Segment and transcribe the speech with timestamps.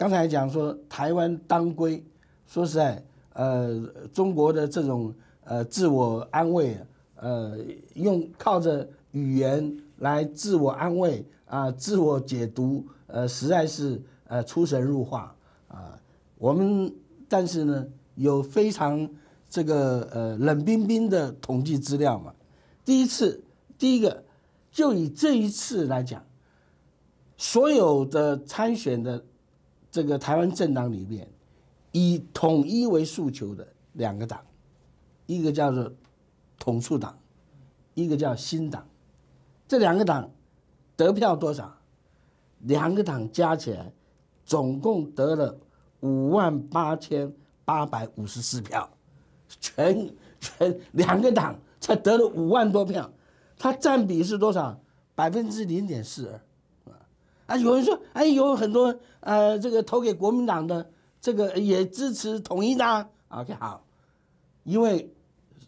[0.00, 2.02] 刚才讲说台湾当归，
[2.46, 3.78] 说实在，呃，
[4.14, 5.14] 中国的这种。
[5.42, 6.78] 呃，自我安慰，
[7.16, 7.58] 呃，
[7.94, 15.34] 用靠着语言来自我安慰啊，自我解读，呃，实在是呃出神入化
[15.66, 15.98] 啊。
[16.38, 16.94] 我们
[17.28, 19.08] 但是呢，有非常
[19.48, 22.32] 这个呃冷冰冰的统计资料嘛。
[22.84, 23.42] 第一次，
[23.76, 24.22] 第一个，
[24.70, 26.24] 就以这一次来讲，
[27.36, 29.24] 所有的参选的
[29.90, 31.28] 这个台湾政党里面，
[31.92, 34.40] 以统一为诉求的两个党。
[35.26, 35.92] 一个叫做
[36.58, 37.16] 统促党，
[37.94, 38.84] 一个叫新党，
[39.68, 40.28] 这两个党
[40.96, 41.72] 得票多少？
[42.60, 43.92] 两个党加起来
[44.44, 45.56] 总共得了
[46.00, 47.32] 五万八千
[47.64, 48.90] 八百五十四票，
[49.60, 53.08] 全全两个党才得了五万多票，
[53.56, 54.80] 它占比是多少？
[55.14, 56.40] 百分之零点四二，
[57.50, 57.56] 啊啊！
[57.56, 63.84] 有人说，哎，有很多呃，这个投给国民党的这个也支持统一的，OK 好，
[64.64, 65.12] 因为。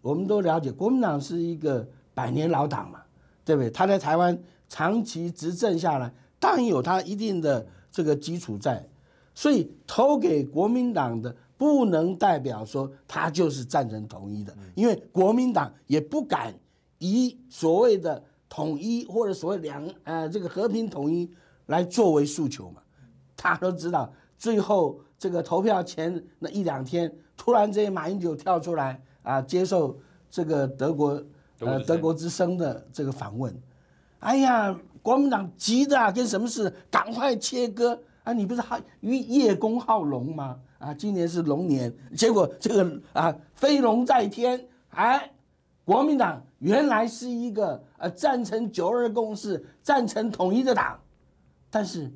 [0.00, 3.00] 我们都了解，国民党是一个百年老党嘛，
[3.44, 3.68] 对不对？
[3.68, 8.88] 他在台湾长期执政下来，当然有他一定的这个基础在，
[9.34, 16.54] 所以投给国民党的不能代表说他就是赞成统一的，因为国民党也不敢
[16.98, 21.28] 以所谓的统一或者所谓两呃这个和平统一
[21.68, 22.82] 来作为诉求嘛。
[23.34, 29.00] 大家都知道，最后这个投票前那一两天，突然这些马英九跳出来。
[29.24, 29.94] 啊，接受
[30.30, 31.22] 这个德国
[31.58, 33.54] 呃德国之声的这个访问，
[34.20, 38.32] 哎呀，国民党急的啊，跟什么似的，赶快切割啊！
[38.32, 40.58] 你不是好叶公好龙吗？
[40.78, 45.30] 啊，今年是龙年，结果这个啊飞龙在天，哎，
[45.84, 50.98] 国民党原来是一个呃赞成九二共识、赞成统一的党，
[51.70, 52.10] 但是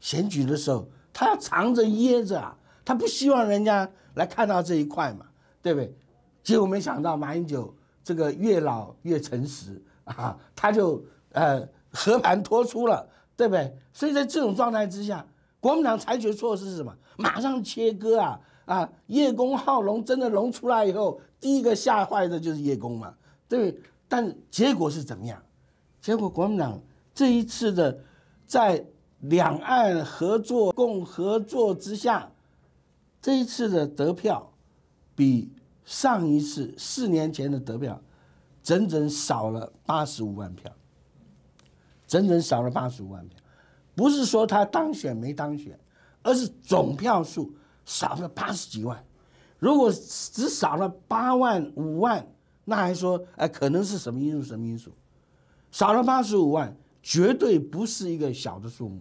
[0.00, 5.26] 选举的时候他要藏着掖着啊，他不希望人家来看到这一块嘛，
[5.60, 5.94] 对不对？
[6.42, 13.76] 结果没想到马英九这个越老越诚实啊，他就呃和盘托出了，对不对？
[13.92, 15.24] 所以在这种状态之下，
[15.60, 16.96] 国民党采取的措施是什么？
[17.16, 18.90] 马上切割啊啊！
[19.06, 23.14] 叶公好龙真的龙出来以后，第一个吓坏的就是叶公嘛，
[23.48, 23.78] 对。
[24.08, 25.40] 但结果是怎么样？
[26.00, 26.78] 结果国民党
[27.14, 27.98] 这一次的
[28.52, 28.84] 在
[29.20, 32.30] 两岸合作共合作之下，
[33.22, 34.52] 这一次的得票
[35.14, 35.50] 比。
[35.84, 38.00] 上一次四年前的得票，
[38.62, 40.70] 整整少了八十五万票，
[42.06, 43.36] 整整少了八十五万票，
[43.96, 45.76] 不是说他当选没当选，
[46.22, 47.52] 而是总票数
[47.84, 49.04] 少了八十几万。
[49.58, 52.24] 如果只少了八万五万，
[52.64, 54.92] 那还说哎可能是什么因素什么因素？
[55.72, 59.00] 少了八十五万，绝对不是一个小的数目。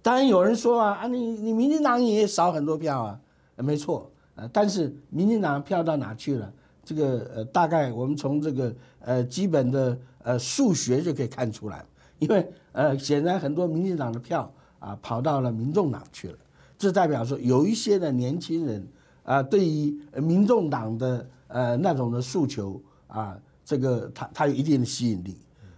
[0.00, 3.20] 当然有人说啊啊你你民进党也少很多票啊，
[3.56, 4.10] 没错。
[4.36, 6.52] 呃，但是民进党票到哪去了？
[6.84, 11.84] 这个呃，大概我们从这个呃基本的呃数学就可以看出来，
[12.18, 16.38] 因为呃显然很多民进党的票啊跑到了民众党去了，
[16.78, 18.86] 这代表说有一些的年轻人
[19.24, 25.34] 啊对于民众党的呃那种的诉求啊，这个他他有一定的吸引力。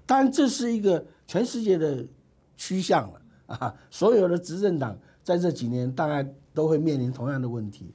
[0.08, 2.02] 当然这是一个全世界的
[2.56, 7.92] 趋向了啊，所有的执政党在这几年大概都会面临同样的问题。